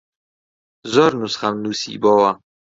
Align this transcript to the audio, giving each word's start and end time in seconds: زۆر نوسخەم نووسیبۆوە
زۆر 0.93 1.11
نوسخەم 1.21 1.55
نووسیبۆوە 1.63 2.31